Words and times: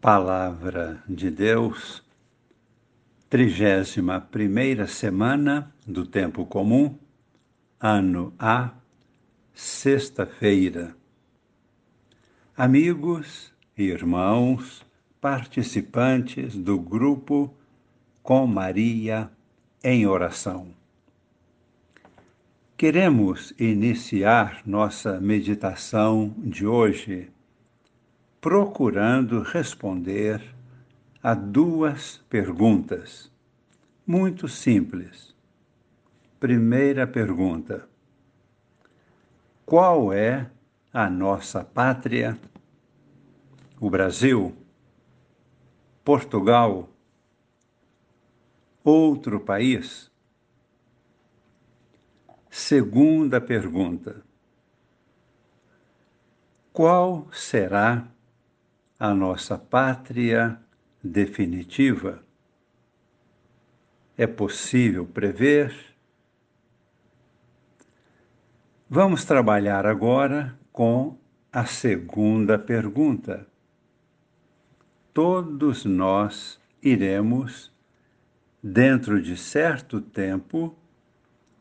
Palavra 0.00 1.04
de 1.06 1.30
Deus, 1.30 2.02
trigésima 3.28 4.18
primeira 4.18 4.86
semana 4.86 5.74
do 5.86 6.06
tempo 6.06 6.46
comum, 6.46 6.98
ano 7.78 8.32
A, 8.38 8.70
sexta-feira. 9.52 10.96
Amigos 12.56 13.52
e 13.76 13.82
irmãos, 13.82 14.82
participantes 15.20 16.56
do 16.56 16.78
grupo 16.78 17.52
Com 18.22 18.46
Maria 18.46 19.30
em 19.84 20.06
Oração. 20.06 20.68
Queremos 22.74 23.52
iniciar 23.58 24.62
nossa 24.64 25.20
meditação 25.20 26.34
de 26.38 26.66
hoje 26.66 27.30
procurando 28.40 29.42
responder 29.42 30.42
a 31.22 31.34
duas 31.34 32.16
perguntas 32.30 33.30
muito 34.06 34.48
simples. 34.48 35.36
Primeira 36.38 37.06
pergunta: 37.06 37.86
Qual 39.66 40.10
é 40.12 40.50
a 40.90 41.10
nossa 41.10 41.62
pátria? 41.62 42.38
O 43.78 43.90
Brasil? 43.90 44.56
Portugal? 46.02 46.88
Outro 48.82 49.38
país? 49.38 50.10
Segunda 52.50 53.38
pergunta: 53.38 54.24
Qual 56.72 57.28
será 57.32 58.08
a 59.00 59.14
nossa 59.14 59.56
pátria 59.56 60.60
definitiva? 61.02 62.22
É 64.14 64.26
possível 64.26 65.06
prever? 65.06 65.74
Vamos 68.90 69.24
trabalhar 69.24 69.86
agora 69.86 70.54
com 70.70 71.16
a 71.50 71.64
segunda 71.64 72.58
pergunta. 72.58 73.46
Todos 75.14 75.86
nós 75.86 76.60
iremos, 76.82 77.72
dentro 78.62 79.22
de 79.22 79.34
certo 79.34 80.02
tempo, 80.02 80.76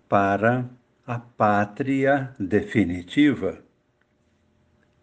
para 0.09 0.70
a 1.08 1.18
pátria 1.18 2.36
definitiva, 2.38 3.64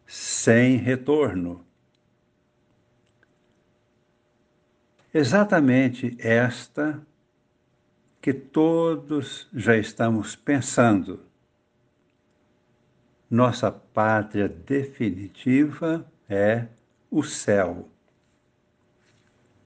sem 0.06 0.77
retorno. 0.77 1.66
Exatamente 5.17 6.14
esta 6.19 7.00
que 8.20 8.34
todos 8.34 9.48
já 9.55 9.75
estamos 9.75 10.36
pensando. 10.36 11.25
Nossa 13.31 13.72
pátria 13.72 14.47
definitiva 14.47 16.06
é 16.28 16.67
o 17.11 17.22
céu. 17.22 17.89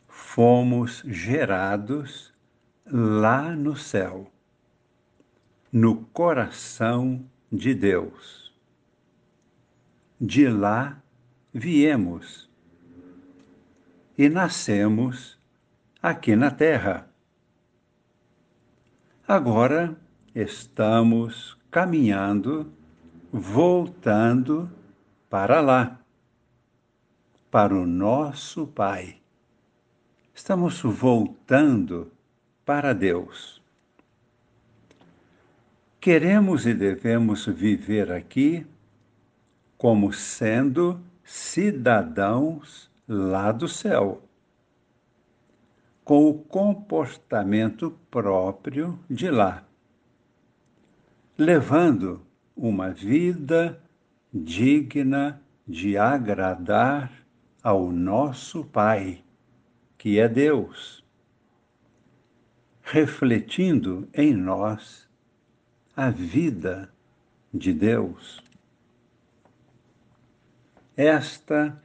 Fomos 0.06 1.02
gerados 1.04 2.32
lá 2.86 3.50
no 3.50 3.74
céu, 3.74 4.30
no 5.72 6.04
coração 6.06 7.28
de 7.50 7.74
Deus. 7.74 8.54
De 10.20 10.48
lá 10.48 11.02
viemos 11.52 12.48
e 14.16 14.28
nascemos 14.28 15.39
aqui 16.02 16.34
na 16.34 16.50
Terra. 16.50 17.06
Agora 19.28 19.94
estamos 20.34 21.58
caminhando, 21.70 22.72
voltando 23.30 24.70
para 25.28 25.60
lá, 25.60 26.00
para 27.50 27.74
o 27.74 27.86
nosso 27.86 28.66
Pai. 28.66 29.20
Estamos 30.34 30.80
voltando 30.80 32.10
para 32.64 32.94
Deus. 32.94 33.60
Queremos 36.00 36.66
e 36.66 36.72
devemos 36.72 37.44
viver 37.44 38.10
aqui 38.10 38.66
como 39.76 40.12
sendo 40.12 40.98
cidadãos 41.22 42.90
lá 43.06 43.52
do 43.52 43.68
céu 43.68 44.22
com 46.10 46.28
o 46.28 46.34
comportamento 46.34 47.96
próprio 48.10 48.98
de 49.08 49.30
lá, 49.30 49.64
levando 51.38 52.26
uma 52.56 52.90
vida 52.90 53.80
digna 54.34 55.40
de 55.64 55.96
agradar 55.96 57.12
ao 57.62 57.92
nosso 57.92 58.64
Pai, 58.64 59.22
que 59.96 60.18
é 60.18 60.28
Deus, 60.28 61.06
refletindo 62.82 64.08
em 64.12 64.34
nós 64.34 65.08
a 65.94 66.10
vida 66.10 66.92
de 67.54 67.72
Deus. 67.72 68.42
Esta 70.96 71.80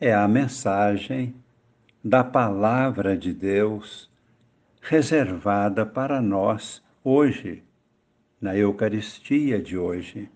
é 0.00 0.14
a 0.14 0.26
mensagem 0.26 1.34
da 2.02 2.24
Palavra 2.24 3.14
de 3.16 3.32
Deus 3.32 4.10
reservada 4.80 5.84
para 5.84 6.20
nós 6.20 6.82
hoje, 7.04 7.62
na 8.40 8.56
Eucaristia 8.56 9.60
de 9.60 9.76
hoje. 9.76 10.30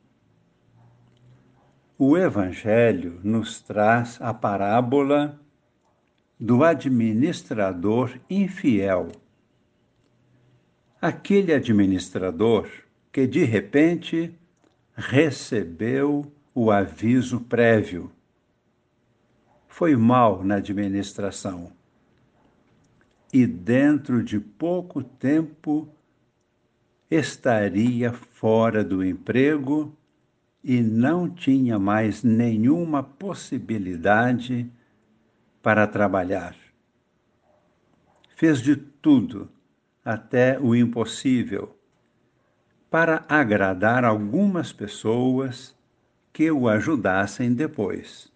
O 1.96 2.18
Evangelho 2.18 3.18
nos 3.24 3.62
traz 3.62 4.20
a 4.20 4.34
parábola 4.34 5.40
do 6.38 6.62
administrador 6.62 8.18
infiel. 8.28 9.10
Aquele 11.00 11.54
administrador 11.54 12.68
que 13.10 13.26
de 13.26 13.44
repente 13.44 14.34
recebeu 14.94 16.30
o 16.54 16.70
aviso 16.70 17.40
prévio 17.40 18.12
foi 19.74 19.96
mal 19.96 20.44
na 20.44 20.54
administração. 20.58 21.72
E 23.32 23.44
dentro 23.44 24.22
de 24.22 24.38
pouco 24.38 25.02
tempo 25.02 25.92
estaria 27.10 28.12
fora 28.12 28.84
do 28.84 29.04
emprego 29.04 29.92
e 30.62 30.80
não 30.80 31.28
tinha 31.28 31.76
mais 31.76 32.22
nenhuma 32.22 33.02
possibilidade 33.02 34.70
para 35.60 35.88
trabalhar. 35.88 36.54
Fez 38.36 38.60
de 38.60 38.76
tudo, 38.76 39.50
até 40.04 40.56
o 40.56 40.76
impossível, 40.76 41.76
para 42.88 43.24
agradar 43.28 44.04
algumas 44.04 44.72
pessoas 44.72 45.76
que 46.32 46.48
o 46.48 46.68
ajudassem 46.68 47.52
depois. 47.52 48.32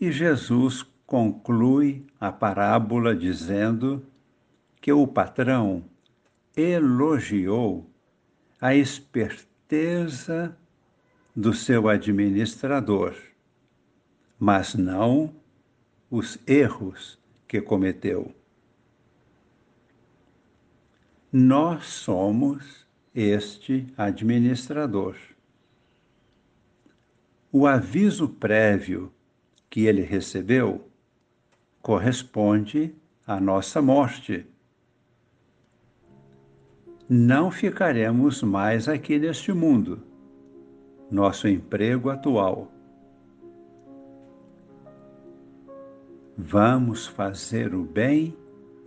E 0.00 0.12
Jesus 0.12 0.84
conclui 1.06 2.04
a 2.20 2.30
parábola 2.30 3.14
dizendo 3.14 4.04
que 4.80 4.92
o 4.92 5.06
patrão 5.06 5.84
elogiou 6.54 7.88
a 8.60 8.74
esperteza 8.74 10.56
do 11.34 11.52
seu 11.52 11.88
administrador, 11.88 13.14
mas 14.38 14.74
não 14.74 15.34
os 16.10 16.38
erros 16.46 17.18
que 17.48 17.60
cometeu. 17.60 18.34
Nós 21.32 21.86
somos 21.86 22.86
este 23.14 23.86
administrador. 23.96 25.16
O 27.50 27.66
aviso 27.66 28.28
prévio 28.28 29.12
que 29.76 29.84
ele 29.84 30.00
recebeu 30.00 30.88
corresponde 31.82 32.94
à 33.26 33.38
nossa 33.38 33.82
morte. 33.82 34.46
Não 37.06 37.50
ficaremos 37.50 38.42
mais 38.42 38.88
aqui 38.88 39.18
neste 39.18 39.52
mundo, 39.52 40.00
nosso 41.10 41.46
emprego 41.46 42.08
atual. 42.08 42.72
Vamos 46.38 47.06
fazer 47.06 47.74
o 47.74 47.84
bem 47.84 48.34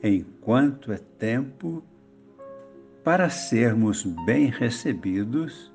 enquanto 0.02 0.92
é 0.92 0.98
tempo 1.20 1.84
para 3.04 3.30
sermos 3.30 4.04
bem 4.26 4.48
recebidos 4.48 5.72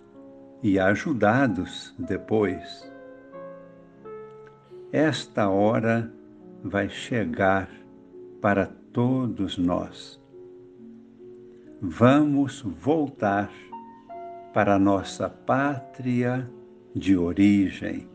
e 0.60 0.76
ajudados 0.76 1.94
depois 2.00 2.92
esta 4.94 5.48
hora 5.48 6.08
vai 6.62 6.88
chegar 6.88 7.68
para 8.40 8.66
todos 8.92 9.58
nós. 9.58 10.22
Vamos 11.82 12.62
voltar 12.62 13.50
para 14.52 14.78
nossa 14.78 15.28
pátria 15.28 16.48
de 16.94 17.16
origem. 17.16 18.08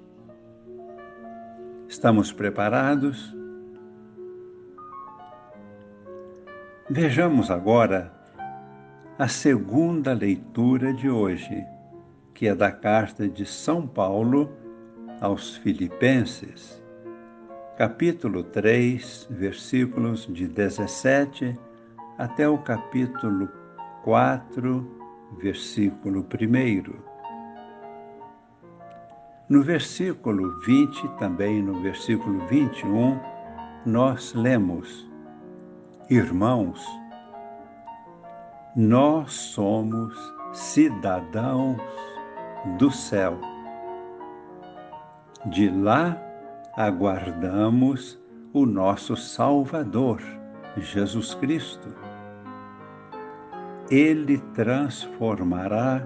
Estamos 1.89 2.31
preparados? 2.31 3.35
Vejamos 6.89 7.51
agora 7.51 8.09
a 9.17 9.27
segunda 9.27 10.13
leitura 10.13 10.93
de 10.93 11.09
hoje, 11.09 11.61
que 12.33 12.47
é 12.47 12.55
da 12.55 12.71
carta 12.71 13.27
de 13.27 13.45
São 13.45 13.85
Paulo 13.85 14.58
aos 15.21 15.57
Filipenses, 15.57 16.81
capítulo 17.77 18.43
3, 18.43 19.27
versículos 19.29 20.27
de 20.31 20.47
17 20.47 21.57
até 22.17 22.47
o 22.47 22.57
capítulo 22.57 23.49
4, 24.03 24.99
versículo 25.41 26.21
1. 26.21 27.09
No 29.49 29.63
versículo 29.63 30.59
20, 30.61 31.07
também 31.17 31.61
no 31.61 31.81
versículo 31.81 32.45
21, 32.47 33.19
nós 33.85 34.33
lemos: 34.33 35.09
Irmãos, 36.09 36.85
nós 38.75 39.33
somos 39.33 40.13
cidadãos 40.53 41.81
do 42.77 42.89
céu. 42.91 43.58
De 45.45 45.69
lá 45.69 46.17
aguardamos 46.75 48.19
o 48.53 48.65
nosso 48.65 49.15
Salvador, 49.15 50.21
Jesus 50.77 51.33
Cristo 51.35 51.89
ele 53.89 54.37
transformará 54.53 56.05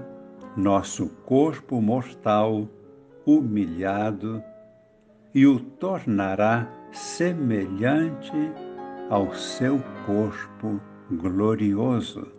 nosso 0.56 1.10
corpo 1.26 1.82
mortal 1.82 2.68
humilhado 3.26 4.42
e 5.34 5.46
o 5.46 5.60
tornará 5.60 6.68
semelhante 6.92 8.32
ao 9.10 9.34
seu 9.34 9.82
corpo 10.06 10.80
glorioso. 11.12 12.32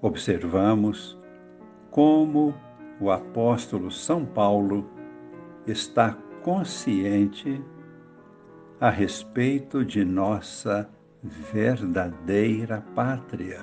Observamos 0.00 1.18
como 1.90 2.54
o 3.00 3.10
apóstolo 3.10 3.90
São 3.90 4.26
Paulo 4.26 4.88
está 5.66 6.16
consciente 6.42 7.62
a 8.78 8.90
respeito 8.90 9.84
de 9.84 10.04
nossa 10.04 10.88
verdadeira 11.22 12.82
pátria. 12.94 13.60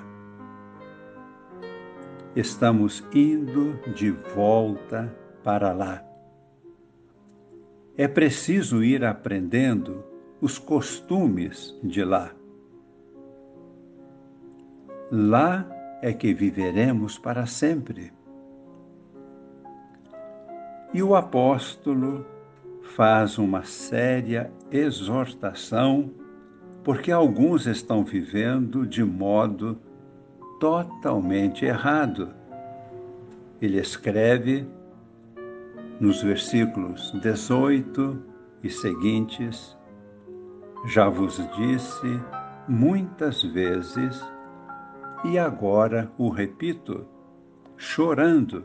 Estamos 2.34 3.04
indo 3.12 3.74
de 3.94 4.10
volta 4.10 5.12
para 5.42 5.72
lá. 5.72 6.04
É 7.96 8.06
preciso 8.06 8.82
ir 8.82 9.04
aprendendo 9.04 10.04
os 10.40 10.58
costumes 10.58 11.76
de 11.82 12.04
lá. 12.04 12.32
Lá 15.10 15.68
é 16.00 16.12
que 16.12 16.32
viveremos 16.32 17.18
para 17.18 17.46
sempre. 17.46 18.17
E 20.92 21.02
o 21.02 21.14
apóstolo 21.14 22.24
faz 22.96 23.38
uma 23.38 23.62
séria 23.62 24.50
exortação 24.70 26.10
porque 26.82 27.12
alguns 27.12 27.66
estão 27.66 28.02
vivendo 28.02 28.86
de 28.86 29.04
modo 29.04 29.78
totalmente 30.58 31.64
errado. 31.64 32.30
Ele 33.60 33.78
escreve 33.78 34.66
nos 36.00 36.22
versículos 36.22 37.12
18 37.20 38.22
e 38.62 38.70
seguintes: 38.70 39.76
Já 40.86 41.08
vos 41.08 41.36
disse 41.56 42.20
muitas 42.66 43.42
vezes, 43.42 44.24
e 45.24 45.38
agora 45.38 46.10
o 46.16 46.28
repito, 46.28 47.06
chorando. 47.76 48.64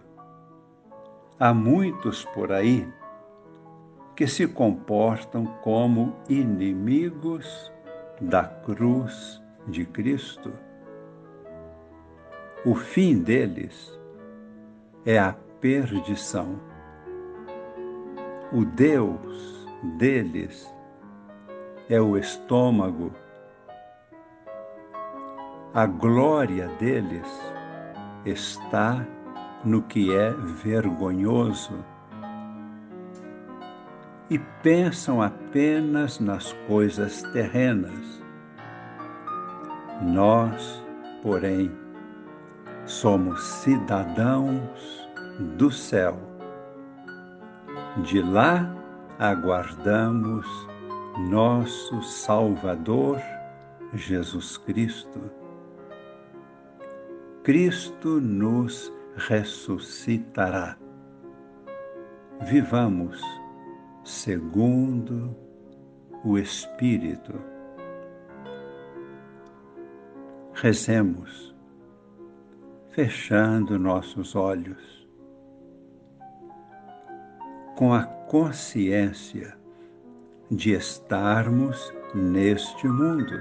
Há 1.40 1.54
muitos 1.54 2.24
por 2.26 2.52
aí 2.52 2.88
que 4.16 4.28
se 4.28 4.48
comportam 4.48 5.46
como 5.64 6.16
inimigos 6.30 7.72
da 8.22 8.44
cruz 8.44 9.42
de 9.68 9.86
Cristo, 9.86 10.54
o 12.66 12.76
fim 12.76 13.18
deles 13.20 14.00
é 15.06 15.18
a 15.20 15.36
perdição. 15.60 16.60
O 18.52 18.64
Deus 18.64 19.68
deles 19.98 20.72
é 21.90 22.00
o 22.00 22.18
estômago. 22.18 23.12
A 25.74 25.86
glória 25.88 26.68
deles 26.80 27.28
está 28.24 29.06
no 29.64 29.82
que 29.84 30.14
é 30.14 30.32
vergonhoso 30.32 31.74
e 34.30 34.40
pensam 34.62 35.22
apenas 35.22 36.20
nas 36.20 36.54
coisas 36.68 37.22
terrenas. 37.34 38.24
Nós, 40.02 40.84
porém, 41.22 41.72
somos 42.86 43.44
cidadãos 43.44 45.10
do 45.58 45.70
céu. 45.70 46.18
De 48.04 48.22
lá 48.22 48.74
aguardamos 49.20 50.48
nosso 51.30 52.02
Salvador 52.02 53.22
Jesus 53.94 54.58
Cristo. 54.58 55.22
Cristo 57.44 58.20
nos 58.20 58.92
ressuscitará. 59.16 60.78
Vivamos 62.42 63.22
segundo 64.04 65.36
o 66.24 66.38
Espírito. 66.38 67.34
Rezemos, 70.54 71.56
fechando 72.92 73.78
nossos 73.78 74.36
olhos, 74.36 75.08
com 77.76 77.94
a 77.94 78.04
consciência 78.04 79.58
de 80.50 80.74
estarmos 80.74 81.94
neste 82.14 82.88
mundo, 82.88 83.36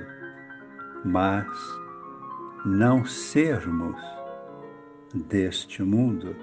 mas 1.05 1.47
não 2.64 3.05
sermos 3.05 4.00
deste 5.14 5.83
mundo. 5.83 6.35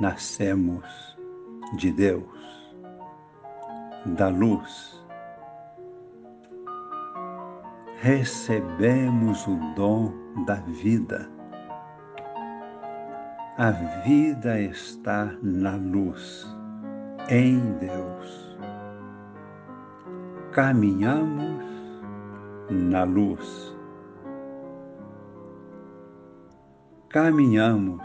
Nascemos 0.00 0.84
de 1.76 1.92
Deus, 1.92 2.74
da 4.04 4.28
luz, 4.28 5.02
recebemos 8.00 9.46
o 9.46 9.56
dom 9.74 10.12
da 10.44 10.56
vida. 10.56 11.30
A 13.56 13.70
vida 14.04 14.60
está 14.60 15.32
na 15.42 15.76
luz, 15.76 16.44
em 17.28 17.60
Deus. 17.78 18.58
Caminhamos 20.52 21.64
na 22.68 23.04
luz. 23.04 23.73
Caminhamos 27.14 28.02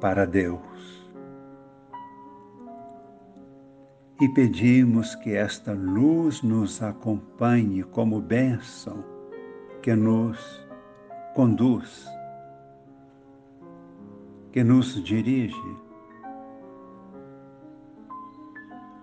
para 0.00 0.24
Deus. 0.24 0.62
e 4.20 4.28
pedimos 4.28 5.16
que 5.16 5.34
esta 5.34 5.72
luz 5.72 6.40
nos 6.44 6.80
acompanhe 6.80 7.82
como 7.82 8.20
bênção 8.20 9.04
que 9.82 9.92
nos 9.96 10.64
conduz, 11.34 12.06
que 14.52 14.62
nos 14.62 15.02
dirige, 15.02 15.76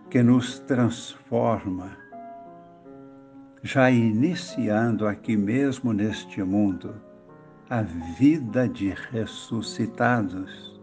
que 0.10 0.24
nos 0.24 0.60
transforma, 0.60 1.92
já 3.62 3.92
iniciando 3.92 5.06
aqui 5.06 5.36
mesmo 5.36 5.92
neste 5.92 6.42
mundo 6.42 7.09
a 7.70 7.84
vida 7.84 8.68
de 8.68 8.90
ressuscitados 9.12 10.82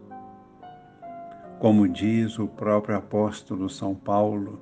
Como 1.59 1.85
diz 1.85 2.39
o 2.39 2.47
próprio 2.47 2.95
apóstolo 2.95 3.69
São 3.69 3.93
Paulo, 3.93 4.61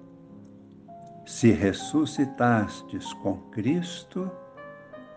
se 1.24 1.52
ressuscitastes 1.52 3.14
com 3.16 3.38
Cristo, 3.52 4.32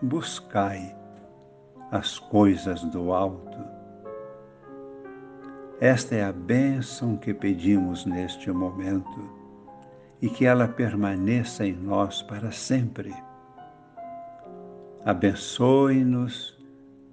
buscai 0.03 0.95
as 1.89 2.19
coisas 2.19 2.83
do 2.83 3.11
alto. 3.11 3.57
Esta 5.79 6.13
é 6.13 6.23
a 6.23 6.31
bênção 6.31 7.17
que 7.17 7.33
pedimos 7.33 8.05
neste 8.05 8.51
momento 8.51 9.27
e 10.21 10.29
que 10.29 10.45
ela 10.45 10.67
permaneça 10.67 11.65
em 11.65 11.73
nós 11.73 12.21
para 12.21 12.51
sempre. 12.51 13.15
Abençoe-nos 15.05 16.58